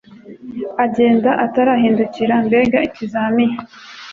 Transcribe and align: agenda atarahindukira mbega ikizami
agenda 0.85 1.29
atarahindukira 1.45 2.33
mbega 2.45 2.77
ikizami 2.87 3.45